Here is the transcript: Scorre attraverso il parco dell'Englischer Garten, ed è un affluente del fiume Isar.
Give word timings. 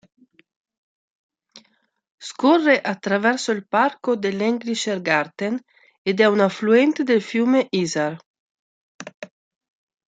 Scorre 2.17 2.81
attraverso 2.81 3.51
il 3.51 3.67
parco 3.67 4.15
dell'Englischer 4.15 4.99
Garten, 4.99 5.59
ed 6.01 6.19
è 6.19 6.25
un 6.25 6.39
affluente 6.39 7.03
del 7.03 7.21
fiume 7.21 7.67
Isar. 7.69 8.17